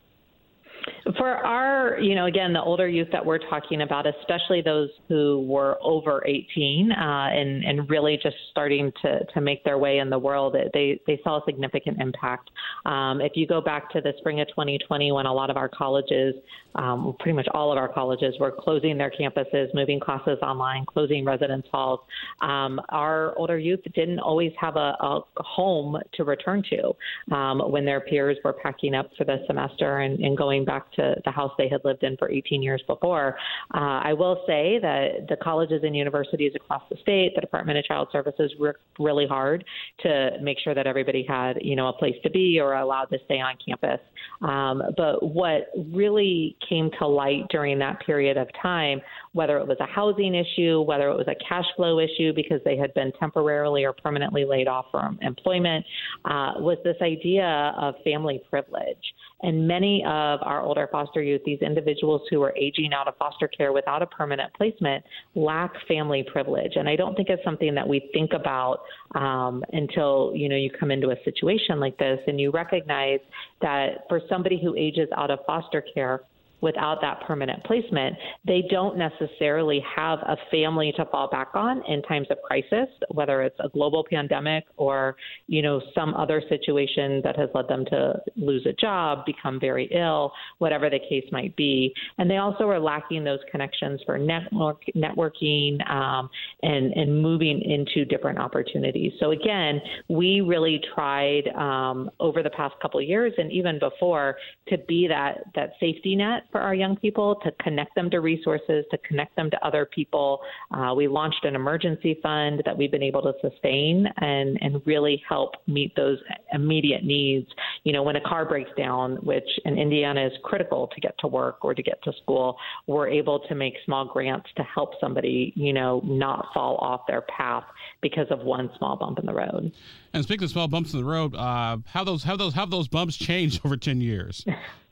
For 1.23 1.29
our, 1.29 1.99
you 2.01 2.15
know, 2.15 2.25
again, 2.25 2.51
the 2.51 2.61
older 2.61 2.85
youth 2.85 3.07
that 3.13 3.25
we're 3.25 3.37
talking 3.37 3.83
about, 3.83 4.05
especially 4.05 4.61
those 4.61 4.89
who 5.07 5.45
were 5.47 5.77
over 5.81 6.21
18 6.27 6.91
uh, 6.91 6.95
and 7.31 7.63
and 7.63 7.89
really 7.89 8.19
just 8.21 8.35
starting 8.51 8.91
to 9.01 9.23
to 9.33 9.39
make 9.39 9.63
their 9.63 9.77
way 9.77 9.99
in 9.99 10.09
the 10.09 10.19
world, 10.19 10.53
they 10.73 10.99
they 11.07 11.21
saw 11.23 11.37
a 11.37 11.41
significant 11.45 12.01
impact. 12.01 12.49
Um, 12.85 13.21
if 13.21 13.31
you 13.35 13.47
go 13.47 13.61
back 13.61 13.89
to 13.91 14.01
the 14.01 14.11
spring 14.17 14.41
of 14.41 14.49
2020, 14.49 15.13
when 15.13 15.25
a 15.25 15.33
lot 15.33 15.49
of 15.49 15.55
our 15.55 15.69
colleges, 15.69 16.35
um, 16.75 17.15
pretty 17.19 17.35
much 17.35 17.47
all 17.53 17.71
of 17.71 17.77
our 17.77 17.91
colleges, 17.91 18.35
were 18.39 18.51
closing 18.51 18.97
their 18.97 19.11
campuses, 19.11 19.73
moving 19.73 19.99
classes 19.99 20.37
online, 20.41 20.85
closing 20.85 21.25
residence 21.25 21.65
halls, 21.71 21.99
um, 22.41 22.79
our 22.89 23.37
older 23.37 23.57
youth 23.57 23.81
didn't 23.93 24.19
always 24.19 24.51
have 24.59 24.75
a, 24.75 24.95
a 24.99 25.21
home 25.37 25.97
to 26.13 26.23
return 26.23 26.63
to 26.69 27.35
um, 27.35 27.59
when 27.71 27.85
their 27.85 28.01
peers 28.01 28.37
were 28.43 28.53
packing 28.53 28.95
up 28.95 29.09
for 29.17 29.23
the 29.23 29.43
semester 29.47 29.99
and, 29.99 30.19
and 30.19 30.37
going 30.37 30.65
back 30.65 30.91
to 30.93 31.15
the, 31.25 31.33
house 31.33 31.51
they 31.57 31.67
had 31.67 31.81
lived 31.83 32.03
in 32.03 32.15
for 32.17 32.29
18 32.29 32.61
years 32.61 32.83
before. 32.85 33.35
Uh, 33.73 34.01
I 34.03 34.13
will 34.13 34.43
say 34.45 34.77
that 34.83 35.25
the 35.29 35.35
colleges 35.37 35.81
and 35.83 35.95
universities 35.95 36.51
across 36.55 36.83
the 36.91 36.97
state, 37.01 37.31
the 37.33 37.41
Department 37.41 37.79
of 37.79 37.85
Child 37.85 38.09
Services 38.11 38.51
worked 38.59 38.81
really 38.99 39.25
hard 39.25 39.65
to 40.01 40.37
make 40.43 40.59
sure 40.63 40.75
that 40.75 40.85
everybody 40.85 41.25
had, 41.27 41.57
you 41.61 41.75
know, 41.75 41.87
a 41.87 41.93
place 41.93 42.15
to 42.21 42.29
be 42.29 42.59
or 42.59 42.75
allowed 42.75 43.05
to 43.05 43.17
stay 43.25 43.39
on 43.39 43.55
campus. 43.65 43.99
Um, 44.43 44.83
but 44.95 45.23
what 45.23 45.69
really 45.91 46.55
came 46.67 46.89
to 46.99 47.07
light 47.07 47.43
during 47.49 47.79
that 47.79 47.99
period 48.05 48.37
of 48.37 48.47
time, 48.61 49.01
whether 49.33 49.57
it 49.57 49.67
was 49.67 49.77
a 49.79 49.85
housing 49.85 50.35
issue, 50.35 50.81
whether 50.81 51.09
it 51.09 51.17
was 51.17 51.27
a 51.27 51.35
cash 51.47 51.65
flow 51.75 51.99
issue 51.99 52.33
because 52.33 52.61
they 52.65 52.77
had 52.77 52.93
been 52.93 53.11
temporarily 53.19 53.83
or 53.83 53.93
permanently 53.93 54.45
laid 54.45 54.67
off 54.67 54.85
from 54.91 55.17
employment, 55.21 55.85
uh, 56.25 56.53
was 56.57 56.77
this 56.83 56.97
idea 57.01 57.73
of 57.77 57.95
family 58.03 58.41
privilege. 58.49 58.97
And 59.43 59.67
many 59.67 60.03
of 60.05 60.39
our 60.41 60.61
older 60.61 60.87
foster 60.89 61.21
youth, 61.21 61.41
these 61.45 61.61
individuals 61.61 62.21
who 62.29 62.41
are 62.41 62.55
aging 62.55 62.93
out 62.93 63.09
of 63.09 63.17
foster 63.17 63.49
care 63.49 63.73
without 63.73 64.01
a 64.01 64.05
permanent 64.05 64.53
placement, 64.53 65.03
lack 65.35 65.73
family 65.85 66.25
privilege. 66.31 66.73
And 66.75 66.87
I 66.87 66.95
don't 66.95 67.15
think 67.15 67.27
it's 67.27 67.43
something 67.43 67.75
that 67.75 67.87
we 67.87 68.09
think 68.13 68.31
about 68.33 68.79
um, 69.15 69.63
until 69.73 70.31
you 70.33 70.47
know 70.47 70.55
you 70.55 70.69
come 70.79 70.91
into 70.91 71.09
a 71.09 71.15
situation 71.25 71.79
like 71.79 71.97
this 71.97 72.19
and 72.27 72.39
you 72.39 72.51
recognize 72.51 73.19
that 73.61 74.05
for 74.07 74.21
somebody 74.29 74.59
who 74.61 74.75
ages 74.75 75.09
out 75.15 75.29
of 75.29 75.39
foster 75.45 75.83
care, 75.93 76.21
without 76.63 77.01
that 77.01 77.19
permanent 77.27 77.61
placement, 77.65 78.15
they 78.47 78.63
don't 78.69 78.97
necessarily 78.97 79.83
have 79.95 80.19
a 80.19 80.37
family 80.49 80.93
to 80.95 81.05
fall 81.11 81.29
back 81.29 81.49
on 81.53 81.83
in 81.89 82.01
times 82.03 82.25
of 82.31 82.37
crisis, 82.41 82.87
whether 83.11 83.41
it's 83.41 83.59
a 83.59 83.67
global 83.67 84.05
pandemic 84.09 84.63
or, 84.77 85.17
you 85.47 85.61
know, 85.61 85.81
some 85.93 86.13
other 86.13 86.41
situation 86.47 87.19
that 87.23 87.37
has 87.37 87.49
led 87.53 87.67
them 87.67 87.83
to 87.85 88.13
lose 88.37 88.65
a 88.65 88.71
job, 88.73 89.25
become 89.25 89.59
very 89.59 89.89
ill, 89.93 90.31
whatever 90.59 90.89
the 90.89 90.99
case 90.99 91.25
might 91.33 91.53
be. 91.57 91.93
And 92.17 92.31
they 92.31 92.37
also 92.37 92.63
are 92.69 92.79
lacking 92.79 93.25
those 93.25 93.39
connections 93.51 93.99
for 94.05 94.17
network 94.17 94.81
networking 94.95 95.85
um, 95.91 96.29
and 96.61 96.93
and 96.93 97.21
moving 97.21 97.61
into 97.61 98.05
different 98.05 98.39
opportunities. 98.39 99.11
So 99.19 99.31
again, 99.31 99.81
we 100.07 100.39
really 100.39 100.79
tried 100.95 101.49
um, 101.57 102.09
over 102.21 102.41
the 102.41 102.51
past 102.51 102.75
couple 102.81 103.01
years 103.01 103.33
and 103.37 103.51
even 103.51 103.79
before 103.79 104.37
to 104.69 104.77
be 104.87 105.07
that 105.09 105.43
that 105.55 105.71
safety 105.81 106.15
net 106.15 106.43
for 106.53 106.61
our 106.61 106.73
young 106.73 106.95
people, 106.95 107.35
to 107.43 107.51
connect 107.61 107.95
them 107.95 108.09
to 108.11 108.21
resources, 108.21 108.85
to 108.91 108.97
connect 108.99 109.35
them 109.35 109.51
to 109.51 109.67
other 109.67 109.85
people. 109.85 110.39
Uh, 110.71 110.93
we 110.95 111.09
launched 111.09 111.43
an 111.43 111.55
emergency 111.55 112.17
fund 112.23 112.61
that 112.65 112.77
we've 112.77 112.91
been 112.91 113.03
able 113.03 113.21
to 113.23 113.33
sustain 113.41 114.07
and, 114.17 114.57
and 114.61 114.81
really 114.85 115.21
help 115.27 115.55
meet 115.67 115.93
those 115.97 116.19
immediate 116.53 117.03
needs. 117.03 117.47
You 117.83 117.91
know, 117.91 118.03
when 118.03 118.15
a 118.15 118.21
car 118.21 118.45
breaks 118.45 118.69
down, 118.77 119.15
which 119.17 119.47
in 119.65 119.77
Indiana 119.77 120.25
is 120.25 120.31
critical 120.43 120.87
to 120.93 121.01
get 121.01 121.15
to 121.19 121.27
work 121.27 121.65
or 121.65 121.73
to 121.73 121.83
get 121.83 122.01
to 122.03 122.13
school, 122.21 122.55
we're 122.87 123.09
able 123.09 123.39
to 123.39 123.55
make 123.55 123.73
small 123.83 124.05
grants 124.05 124.47
to 124.55 124.63
help 124.63 124.91
somebody, 125.01 125.51
you 125.55 125.73
know, 125.73 126.01
not 126.05 126.47
fall 126.53 126.77
off 126.77 127.01
their 127.07 127.23
path 127.23 127.65
because 128.01 128.27
of 128.29 128.39
one 128.41 128.69
small 128.77 128.95
bump 128.95 129.17
in 129.19 129.25
the 129.25 129.33
road. 129.33 129.71
And 130.13 130.23
speaking 130.23 130.45
of 130.45 130.51
small 130.51 130.67
bumps 130.67 130.93
in 130.93 130.99
the 130.99 131.05
road, 131.05 131.35
uh, 131.35 131.77
how 131.85 132.03
those 132.03 132.23
how 132.23 132.35
those 132.35 132.53
how 132.53 132.67
those 132.67 132.87
bumps 132.87 133.17
changed 133.17 133.61
over 133.65 133.75
ten 133.75 133.99
years? 133.99 134.45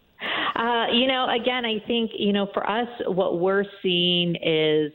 Uh, 0.61 0.85
you 0.93 1.07
know, 1.07 1.25
again, 1.27 1.65
I 1.65 1.79
think, 1.87 2.11
you 2.13 2.31
know, 2.31 2.47
for 2.53 2.69
us, 2.69 2.87
what 3.07 3.39
we're 3.39 3.63
seeing 3.81 4.35
is 4.35 4.91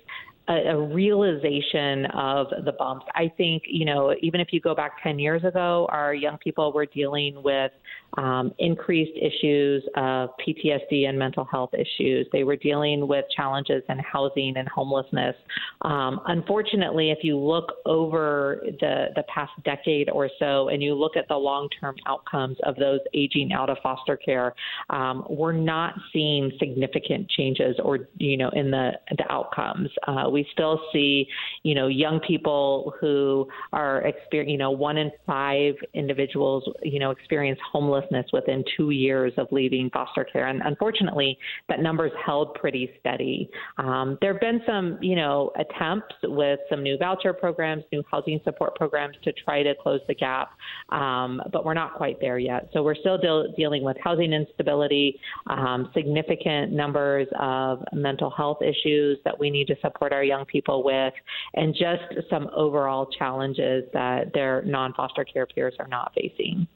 a, 0.48 0.70
a, 0.70 0.80
realization 0.80 2.06
of 2.14 2.46
the 2.64 2.72
bumps. 2.72 3.06
I 3.14 3.32
think, 3.36 3.64
you 3.66 3.84
know, 3.84 4.14
even 4.22 4.40
if 4.40 4.48
you 4.52 4.60
go 4.60 4.74
back 4.74 5.02
10 5.02 5.18
years 5.18 5.44
ago, 5.44 5.86
our 5.90 6.14
young 6.14 6.38
people 6.38 6.72
were 6.72 6.86
dealing 6.86 7.42
with 7.42 7.72
um, 8.16 8.52
increased 8.58 9.16
issues 9.20 9.82
of 9.96 10.30
PTSD 10.46 11.08
and 11.08 11.18
mental 11.18 11.44
health 11.44 11.70
issues. 11.74 12.26
They 12.32 12.44
were 12.44 12.56
dealing 12.56 13.06
with 13.06 13.24
challenges 13.34 13.82
in 13.88 13.98
housing 13.98 14.54
and 14.56 14.68
homelessness. 14.68 15.34
Um, 15.82 16.20
unfortunately, 16.26 17.10
if 17.10 17.18
you 17.22 17.36
look 17.36 17.72
over 17.84 18.62
the, 18.80 19.08
the 19.14 19.24
past 19.24 19.52
decade 19.64 20.08
or 20.10 20.30
so 20.38 20.68
and 20.68 20.82
you 20.82 20.94
look 20.94 21.16
at 21.16 21.28
the 21.28 21.36
long 21.36 21.68
term 21.80 21.96
outcomes 22.06 22.56
of 22.62 22.76
those 22.76 23.00
aging 23.14 23.52
out 23.52 23.68
of 23.68 23.76
foster 23.82 24.16
care, 24.16 24.54
um, 24.90 25.24
we're 25.28 25.52
not 25.52 25.94
seeing 26.12 26.50
significant 26.58 27.28
changes 27.30 27.76
or, 27.82 28.08
you 28.18 28.36
know, 28.36 28.48
in 28.50 28.70
the, 28.70 28.92
the 29.16 29.30
outcomes. 29.30 29.90
Uh, 30.06 30.28
we 30.38 30.42
still 30.52 30.76
see, 30.92 31.26
you 31.62 31.74
know, 31.78 31.86
young 31.88 32.20
people 32.20 32.94
who 33.00 33.48
are, 33.72 33.96
exper- 34.10 34.48
you 34.54 34.58
know, 34.62 34.70
one 34.70 34.96
in 34.96 35.10
five 35.26 35.74
individuals, 35.94 36.62
you 36.82 37.00
know, 37.02 37.10
experience 37.10 37.58
homelessness 37.72 37.86
homelessness 37.86 38.26
within 38.32 38.64
two 38.76 38.90
years 38.90 39.32
of 39.36 39.46
leaving 39.50 39.90
foster 39.90 40.24
care. 40.24 40.48
And 40.48 40.60
unfortunately, 40.62 41.38
that 41.68 41.80
number's 41.80 42.12
held 42.24 42.54
pretty 42.54 42.90
steady. 43.00 43.50
Um, 43.78 44.18
there 44.20 44.32
have 44.32 44.40
been 44.40 44.60
some, 44.66 44.98
you 45.00 45.16
know, 45.16 45.52
attempts 45.56 46.14
with 46.24 46.60
some 46.70 46.82
new 46.82 46.96
voucher 46.98 47.32
programs, 47.32 47.84
new 47.92 48.02
housing 48.10 48.40
support 48.44 48.74
programs 48.76 49.16
to 49.24 49.32
try 49.32 49.62
to 49.62 49.74
close 49.82 50.00
the 50.08 50.14
gap, 50.14 50.50
um, 50.90 51.40
but 51.52 51.64
we're 51.64 51.74
not 51.74 51.94
quite 51.94 52.20
there 52.20 52.38
yet. 52.38 52.68
So 52.72 52.82
we're 52.82 52.94
still 52.94 53.18
de- 53.18 53.52
dealing 53.56 53.82
with 53.82 53.96
housing 54.02 54.32
instability, 54.32 55.18
um, 55.46 55.90
significant 55.94 56.72
numbers 56.72 57.28
of 57.38 57.82
mental 57.92 58.30
health 58.30 58.58
issues 58.62 59.18
that 59.24 59.38
we 59.38 59.50
need 59.50 59.66
to 59.68 59.76
support 59.80 60.12
our 60.12 60.24
young 60.26 60.44
people 60.44 60.82
with, 60.82 61.14
and 61.54 61.74
just 61.74 62.28
some 62.28 62.48
overall 62.54 63.06
challenges 63.06 63.84
that 63.92 64.32
their 64.34 64.62
non 64.62 64.92
foster 64.94 65.24
care 65.24 65.46
peers 65.46 65.74
are 65.78 65.88
not 65.88 66.12
facing. 66.14 66.66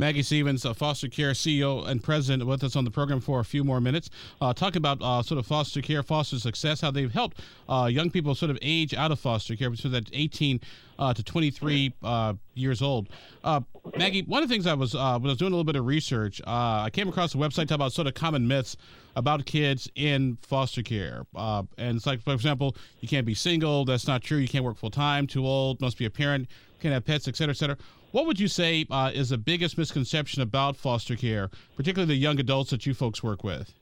Maggie 0.00 0.22
Stevens, 0.22 0.64
a 0.64 0.72
foster 0.72 1.08
care 1.08 1.32
CEO 1.32 1.86
and 1.86 2.02
president, 2.02 2.46
with 2.46 2.64
us 2.64 2.74
on 2.74 2.84
the 2.84 2.90
program 2.90 3.20
for 3.20 3.38
a 3.38 3.44
few 3.44 3.62
more 3.62 3.82
minutes. 3.82 4.08
Uh, 4.40 4.54
talk 4.54 4.74
about 4.74 4.96
uh, 5.02 5.22
sort 5.22 5.38
of 5.38 5.46
foster 5.46 5.82
care, 5.82 6.02
foster 6.02 6.38
success, 6.38 6.80
how 6.80 6.90
they've 6.90 7.12
helped 7.12 7.38
uh, 7.68 7.86
young 7.92 8.10
people 8.10 8.34
sort 8.34 8.50
of 8.50 8.56
age 8.62 8.94
out 8.94 9.12
of 9.12 9.20
foster 9.20 9.54
care 9.54 9.68
between 9.68 9.92
that 9.92 10.08
18 10.14 10.58
uh, 10.98 11.12
to 11.12 11.22
23 11.22 11.92
uh, 12.02 12.32
years 12.54 12.80
old. 12.80 13.10
Uh, 13.44 13.60
Maggie, 13.98 14.22
one 14.22 14.42
of 14.42 14.48
the 14.48 14.54
things 14.54 14.66
I 14.66 14.72
was 14.72 14.94
when 14.94 15.02
I 15.02 15.16
was 15.18 15.36
doing 15.36 15.52
a 15.52 15.54
little 15.54 15.64
bit 15.64 15.76
of 15.76 15.84
research, 15.84 16.40
I 16.46 16.88
came 16.90 17.08
across 17.10 17.34
a 17.34 17.38
website 17.38 17.70
about 17.70 17.92
sort 17.92 18.06
of 18.06 18.14
common 18.14 18.48
myths 18.48 18.78
about 19.16 19.44
kids 19.44 19.90
in 19.96 20.38
foster 20.40 20.82
care. 20.82 21.26
and 21.36 21.68
it's 21.78 22.06
like, 22.06 22.22
for 22.22 22.32
example, 22.32 22.74
you 23.00 23.08
can't 23.08 23.26
be 23.26 23.34
single. 23.34 23.84
That's 23.84 24.06
not 24.06 24.22
true. 24.22 24.38
You 24.38 24.48
can't 24.48 24.64
work 24.64 24.78
full 24.78 24.90
time. 24.90 25.26
Too 25.26 25.44
old. 25.44 25.78
Must 25.82 25.98
be 25.98 26.06
a 26.06 26.10
parent. 26.10 26.48
Can't 26.80 26.94
have 26.94 27.04
pets, 27.04 27.28
et 27.28 27.36
cetera, 27.36 27.52
et 27.52 27.56
cetera. 27.56 27.76
What 28.12 28.26
would 28.26 28.40
you 28.40 28.48
say 28.48 28.86
uh, 28.90 29.10
is 29.14 29.28
the 29.28 29.38
biggest 29.38 29.78
misconception 29.78 30.42
about 30.42 30.76
foster 30.76 31.14
care, 31.14 31.50
particularly 31.76 32.14
the 32.14 32.20
young 32.20 32.40
adults 32.40 32.70
that 32.70 32.86
you 32.86 32.94
folks 32.94 33.22
work 33.22 33.44
with? 33.44 33.72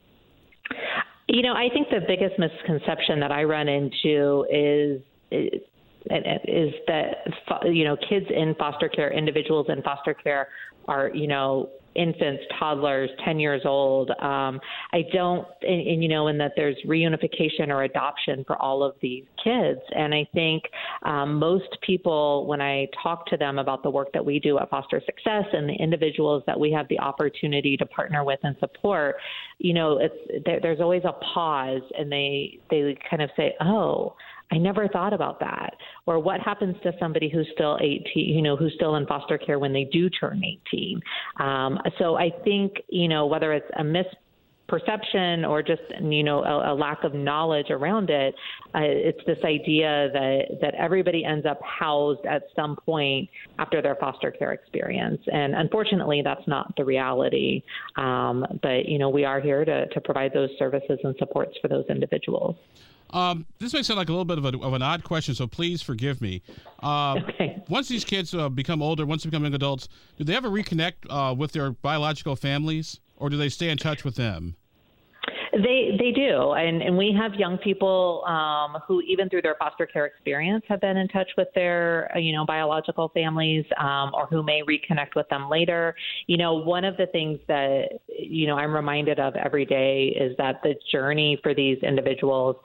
You 1.27 1.43
know, 1.43 1.53
I 1.53 1.69
think 1.71 1.89
the 1.89 2.01
biggest 2.07 2.39
misconception 2.39 3.19
that 3.19 3.31
I 3.31 3.43
run 3.43 3.67
into 3.67 4.45
is 4.51 5.01
is 5.31 6.73
that 6.87 7.25
you 7.65 7.83
know 7.83 7.95
kids 8.09 8.25
in 8.29 8.55
foster 8.55 8.89
care, 8.89 9.11
individuals 9.11 9.67
in 9.69 9.81
foster 9.83 10.13
care, 10.13 10.49
are 10.87 11.11
you 11.13 11.27
know 11.27 11.69
infants, 11.95 12.43
toddlers, 12.59 13.09
10 13.25 13.39
years 13.39 13.61
old. 13.65 14.11
Um, 14.11 14.59
I 14.93 15.03
don't, 15.13 15.47
and, 15.61 15.87
and, 15.87 16.03
you 16.03 16.09
know, 16.09 16.27
and 16.27 16.39
that 16.39 16.53
there's 16.55 16.77
reunification 16.85 17.69
or 17.69 17.83
adoption 17.83 18.43
for 18.45 18.61
all 18.61 18.83
of 18.83 18.95
these 19.01 19.25
kids. 19.43 19.79
And 19.95 20.13
I 20.13 20.27
think 20.33 20.63
um, 21.03 21.35
most 21.35 21.77
people, 21.81 22.45
when 22.47 22.61
I 22.61 22.87
talk 23.01 23.25
to 23.27 23.37
them 23.37 23.59
about 23.59 23.83
the 23.83 23.89
work 23.89 24.11
that 24.13 24.25
we 24.25 24.39
do 24.39 24.59
at 24.59 24.69
Foster 24.69 25.01
Success 25.05 25.45
and 25.53 25.67
the 25.67 25.75
individuals 25.75 26.43
that 26.47 26.59
we 26.59 26.71
have 26.71 26.87
the 26.89 26.99
opportunity 26.99 27.77
to 27.77 27.85
partner 27.85 28.23
with 28.23 28.39
and 28.43 28.55
support, 28.59 29.15
you 29.57 29.73
know, 29.73 29.99
it's 29.99 30.45
there, 30.45 30.59
there's 30.61 30.79
always 30.79 31.03
a 31.05 31.13
pause, 31.33 31.81
and 31.97 32.11
they 32.11 32.59
they 32.69 32.97
kind 33.09 33.21
of 33.21 33.29
say, 33.35 33.55
"Oh." 33.61 34.15
I 34.51 34.57
never 34.57 34.87
thought 34.87 35.13
about 35.13 35.39
that. 35.41 35.75
Or 36.05 36.19
what 36.19 36.39
happens 36.39 36.75
to 36.83 36.91
somebody 36.99 37.29
who's 37.29 37.47
still 37.53 37.77
18, 37.81 38.03
you 38.15 38.41
know, 38.41 38.55
who's 38.55 38.73
still 38.75 38.95
in 38.95 39.05
foster 39.05 39.37
care 39.37 39.59
when 39.59 39.73
they 39.73 39.85
do 39.85 40.09
turn 40.09 40.43
18? 40.43 41.01
Um, 41.39 41.77
so 41.97 42.15
I 42.15 42.31
think, 42.43 42.73
you 42.89 43.07
know, 43.07 43.25
whether 43.25 43.53
it's 43.53 43.69
a 43.77 43.83
mis 43.83 44.05
perception 44.69 45.43
or 45.43 45.61
just 45.61 45.81
you 46.01 46.23
know 46.23 46.43
a, 46.43 46.73
a 46.73 46.75
lack 46.75 47.03
of 47.03 47.13
knowledge 47.13 47.69
around 47.69 48.09
it 48.09 48.35
uh, 48.75 48.79
it's 48.81 49.19
this 49.25 49.39
idea 49.43 50.09
that 50.13 50.59
that 50.61 50.73
everybody 50.75 51.25
ends 51.25 51.45
up 51.45 51.59
housed 51.63 52.25
at 52.25 52.43
some 52.55 52.75
point 52.85 53.29
after 53.57 53.81
their 53.81 53.95
foster 53.95 54.31
care 54.31 54.53
experience 54.53 55.21
and 55.31 55.55
unfortunately 55.55 56.21
that's 56.23 56.47
not 56.47 56.73
the 56.77 56.85
reality 56.85 57.63
um, 57.97 58.45
but 58.61 58.87
you 58.87 58.99
know 58.99 59.09
we 59.09 59.25
are 59.25 59.41
here 59.41 59.65
to, 59.65 59.87
to 59.87 59.99
provide 60.01 60.31
those 60.33 60.49
services 60.57 60.99
and 61.03 61.15
supports 61.17 61.57
for 61.61 61.67
those 61.67 61.85
individuals 61.89 62.55
um, 63.11 63.45
this 63.57 63.73
may 63.73 63.81
sound 63.81 63.97
like 63.97 64.09
a 64.09 64.11
little 64.11 64.25
bit 64.25 64.37
of, 64.37 64.45
a, 64.45 64.59
of, 64.59 64.73
an 64.73 64.81
odd 64.81 65.03
question, 65.03 65.33
so 65.33 65.47
please 65.47 65.81
forgive 65.81 66.21
me. 66.21 66.43
Uh, 66.83 67.19
okay. 67.29 67.61
Once 67.67 67.87
these 67.87 68.05
kids 68.05 68.33
uh, 68.33 68.49
become 68.49 68.81
older, 68.83 69.05
once 69.05 69.23
they 69.23 69.29
become 69.29 69.43
young 69.43 69.55
adults, 69.55 69.87
do 70.17 70.23
they 70.23 70.35
ever 70.35 70.49
reconnect 70.49 70.93
uh, 71.09 71.33
with 71.33 71.51
their 71.51 71.71
biological 71.71 72.35
families, 72.35 72.99
or 73.19 73.29
do 73.29 73.37
they 73.37 73.49
stay 73.49 73.69
in 73.69 73.77
touch 73.77 74.03
with 74.03 74.15
them? 74.15 74.55
They 75.51 75.97
they 75.97 76.11
do, 76.11 76.51
and 76.51 76.81
and 76.81 76.95
we 76.95 77.13
have 77.19 77.33
young 77.33 77.57
people 77.57 78.23
um, 78.27 78.79
who 78.87 79.01
even 79.01 79.29
through 79.29 79.41
their 79.41 79.55
foster 79.55 79.85
care 79.85 80.05
experience 80.05 80.63
have 80.69 80.79
been 80.79 80.95
in 80.95 81.07
touch 81.07 81.29
with 81.37 81.47
their 81.55 82.11
you 82.15 82.33
know 82.33 82.45
biological 82.45 83.09
families, 83.09 83.65
um, 83.77 84.11
or 84.13 84.27
who 84.27 84.43
may 84.43 84.61
reconnect 84.61 85.15
with 85.15 85.27
them 85.29 85.49
later. 85.49 85.95
You 86.27 86.37
know, 86.37 86.53
one 86.53 86.85
of 86.85 86.97
the 86.97 87.07
things 87.07 87.39
that 87.47 87.99
you 88.07 88.45
know 88.47 88.57
I'm 88.57 88.73
reminded 88.73 89.19
of 89.19 89.35
every 89.35 89.65
day 89.65 90.15
is 90.19 90.37
that 90.37 90.61
the 90.61 90.75
journey 90.91 91.39
for 91.41 91.55
these 91.55 91.79
individuals 91.81 92.55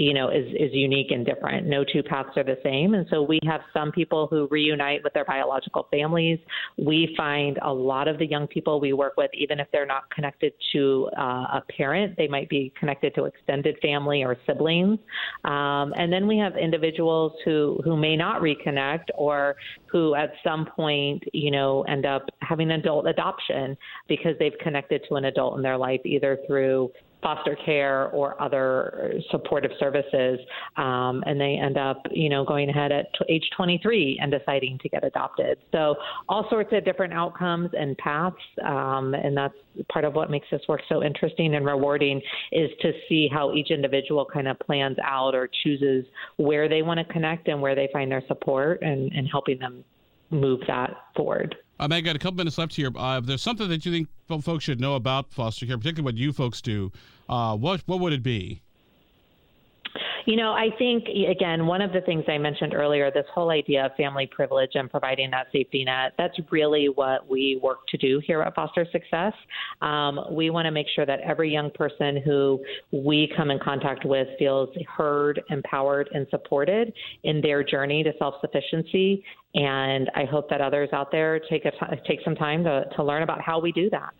you 0.00 0.14
know, 0.14 0.30
is, 0.30 0.46
is 0.58 0.70
unique 0.72 1.10
and 1.10 1.26
different. 1.26 1.66
No 1.66 1.84
two 1.84 2.02
paths 2.02 2.30
are 2.36 2.42
the 2.42 2.56
same. 2.64 2.94
And 2.94 3.06
so 3.10 3.22
we 3.22 3.38
have 3.44 3.60
some 3.74 3.92
people 3.92 4.26
who 4.28 4.48
reunite 4.50 5.04
with 5.04 5.12
their 5.12 5.26
biological 5.26 5.88
families. 5.90 6.38
We 6.78 7.14
find 7.18 7.58
a 7.62 7.70
lot 7.70 8.08
of 8.08 8.18
the 8.18 8.24
young 8.24 8.46
people 8.46 8.80
we 8.80 8.94
work 8.94 9.18
with, 9.18 9.30
even 9.34 9.60
if 9.60 9.68
they're 9.72 9.84
not 9.84 10.08
connected 10.10 10.54
to 10.72 11.10
uh, 11.18 11.20
a 11.58 11.62
parent, 11.76 12.16
they 12.16 12.28
might 12.28 12.48
be 12.48 12.72
connected 12.80 13.14
to 13.16 13.24
extended 13.24 13.76
family 13.82 14.24
or 14.24 14.38
siblings. 14.46 14.98
Um, 15.44 15.92
and 15.98 16.10
then 16.10 16.26
we 16.26 16.38
have 16.38 16.56
individuals 16.56 17.32
who, 17.44 17.78
who 17.84 17.94
may 17.94 18.16
not 18.16 18.40
reconnect 18.40 19.08
or 19.14 19.56
who 19.84 20.14
at 20.14 20.32
some 20.42 20.64
point, 20.64 21.22
you 21.34 21.50
know, 21.50 21.82
end 21.82 22.06
up 22.06 22.24
having 22.40 22.70
adult 22.70 23.06
adoption 23.06 23.76
because 24.08 24.34
they've 24.38 24.56
connected 24.62 25.02
to 25.10 25.16
an 25.16 25.26
adult 25.26 25.58
in 25.58 25.62
their 25.62 25.76
life, 25.76 26.00
either 26.06 26.38
through 26.46 26.90
foster 27.22 27.56
care 27.64 28.08
or 28.08 28.40
other 28.40 29.14
supportive 29.30 29.70
services, 29.78 30.38
um, 30.76 31.22
and 31.26 31.40
they 31.40 31.58
end 31.62 31.76
up, 31.76 32.02
you 32.10 32.28
know, 32.28 32.44
going 32.44 32.68
ahead 32.68 32.92
at 32.92 33.06
t- 33.14 33.34
age 33.34 33.44
23 33.56 34.18
and 34.22 34.32
deciding 34.32 34.78
to 34.78 34.88
get 34.88 35.04
adopted. 35.04 35.58
So 35.72 35.96
all 36.28 36.46
sorts 36.50 36.70
of 36.72 36.84
different 36.84 37.12
outcomes 37.12 37.70
and 37.78 37.96
paths, 37.98 38.36
um, 38.64 39.14
and 39.14 39.36
that's 39.36 39.54
part 39.92 40.04
of 40.04 40.14
what 40.14 40.30
makes 40.30 40.46
this 40.50 40.62
work 40.68 40.80
so 40.88 41.02
interesting 41.02 41.54
and 41.54 41.64
rewarding 41.64 42.20
is 42.52 42.70
to 42.80 42.92
see 43.08 43.28
how 43.32 43.54
each 43.54 43.70
individual 43.70 44.24
kind 44.24 44.48
of 44.48 44.58
plans 44.60 44.96
out 45.02 45.34
or 45.34 45.48
chooses 45.62 46.04
where 46.36 46.68
they 46.68 46.82
want 46.82 46.98
to 46.98 47.12
connect 47.12 47.48
and 47.48 47.60
where 47.60 47.74
they 47.74 47.88
find 47.92 48.10
their 48.10 48.22
support 48.26 48.82
and, 48.82 49.12
and 49.12 49.28
helping 49.30 49.58
them 49.58 49.84
move 50.30 50.60
that 50.66 50.96
forward. 51.16 51.56
Uh, 51.78 51.88
Meg, 51.88 52.04
got 52.04 52.16
a 52.16 52.18
couple 52.18 52.36
minutes 52.36 52.58
left 52.58 52.74
here. 52.74 52.90
Uh, 52.96 53.18
if 53.18 53.26
there's 53.26 53.42
something 53.42 53.68
that 53.68 53.86
you 53.86 53.92
think 53.92 54.08
folks 54.42 54.64
should 54.64 54.80
know 54.80 54.94
about 54.96 55.32
foster 55.32 55.66
care, 55.66 55.78
particularly 55.78 56.04
what 56.04 56.18
you 56.18 56.32
folks 56.32 56.60
do, 56.60 56.92
uh, 57.28 57.56
what 57.56 57.82
what 57.86 58.00
would 58.00 58.12
it 58.12 58.22
be? 58.22 58.60
You 60.26 60.36
know, 60.36 60.52
I 60.52 60.68
think, 60.78 61.04
again, 61.08 61.66
one 61.66 61.80
of 61.80 61.92
the 61.92 62.00
things 62.02 62.24
I 62.28 62.38
mentioned 62.38 62.74
earlier, 62.74 63.10
this 63.10 63.26
whole 63.32 63.50
idea 63.50 63.86
of 63.86 63.94
family 63.96 64.26
privilege 64.26 64.72
and 64.74 64.90
providing 64.90 65.30
that 65.30 65.46
safety 65.52 65.84
net, 65.84 66.12
that's 66.18 66.38
really 66.50 66.88
what 66.88 67.28
we 67.28 67.58
work 67.62 67.86
to 67.88 67.96
do 67.96 68.20
here 68.26 68.42
at 68.42 68.54
Foster 68.54 68.86
Success. 68.92 69.32
Um, 69.80 70.20
we 70.30 70.50
want 70.50 70.66
to 70.66 70.70
make 70.70 70.86
sure 70.94 71.06
that 71.06 71.20
every 71.20 71.50
young 71.50 71.70
person 71.70 72.20
who 72.24 72.62
we 72.92 73.32
come 73.36 73.50
in 73.50 73.58
contact 73.58 74.04
with 74.04 74.28
feels 74.38 74.68
heard, 74.86 75.42
empowered, 75.50 76.08
and 76.12 76.26
supported 76.30 76.92
in 77.24 77.40
their 77.40 77.64
journey 77.64 78.02
to 78.02 78.12
self 78.18 78.34
sufficiency. 78.40 79.24
And 79.54 80.10
I 80.14 80.24
hope 80.24 80.48
that 80.50 80.60
others 80.60 80.90
out 80.92 81.10
there 81.10 81.40
take, 81.50 81.64
a 81.64 81.70
t- 81.70 82.02
take 82.06 82.20
some 82.24 82.34
time 82.34 82.62
to, 82.64 82.84
to 82.96 83.02
learn 83.02 83.22
about 83.22 83.40
how 83.40 83.58
we 83.58 83.72
do 83.72 83.90
that. 83.90 84.10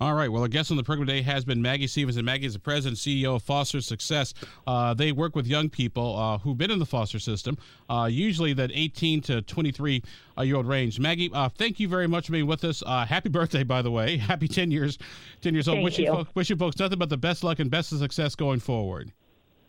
All 0.00 0.14
right. 0.14 0.30
Well, 0.30 0.42
our 0.42 0.48
guest 0.48 0.72
on 0.72 0.76
the 0.76 0.82
program 0.82 1.06
today 1.06 1.22
has 1.22 1.44
been 1.44 1.62
Maggie 1.62 1.86
Stevens, 1.86 2.16
and 2.16 2.26
Maggie 2.26 2.46
is 2.46 2.54
the 2.54 2.58
president 2.58 3.04
and 3.04 3.22
CEO 3.22 3.36
of 3.36 3.42
Foster 3.44 3.80
Success. 3.80 4.34
Uh, 4.66 4.92
they 4.92 5.12
work 5.12 5.36
with 5.36 5.46
young 5.46 5.68
people 5.68 6.16
uh, 6.16 6.38
who've 6.38 6.58
been 6.58 6.72
in 6.72 6.80
the 6.80 6.86
foster 6.86 7.20
system, 7.20 7.56
uh, 7.88 8.08
usually 8.10 8.52
that 8.54 8.70
18 8.74 9.20
to 9.22 9.42
23 9.42 10.02
uh, 10.36 10.42
year 10.42 10.56
old 10.56 10.66
range. 10.66 10.98
Maggie, 10.98 11.30
uh, 11.32 11.48
thank 11.48 11.78
you 11.78 11.86
very 11.86 12.08
much 12.08 12.26
for 12.26 12.32
being 12.32 12.46
with 12.46 12.64
us. 12.64 12.82
Uh, 12.84 13.06
happy 13.06 13.28
birthday, 13.28 13.62
by 13.62 13.82
the 13.82 13.90
way. 13.90 14.16
Happy 14.24 14.48
10 14.48 14.70
years, 14.70 14.98
10 15.42 15.54
years 15.54 15.68
old. 15.68 15.76
Thank 15.76 15.84
wishing, 15.84 16.06
you. 16.06 16.12
Fo- 16.12 16.26
wishing 16.34 16.58
folks 16.58 16.78
nothing 16.78 16.98
but 16.98 17.08
the 17.08 17.16
best 17.16 17.44
luck 17.44 17.60
and 17.60 17.70
best 17.70 17.92
of 17.92 17.98
success 17.98 18.34
going 18.34 18.58
forward. 18.58 19.12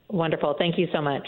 Wonderful. 0.09 0.55
Thank 0.57 0.77
you 0.77 0.87
so 0.91 1.01
much. 1.01 1.27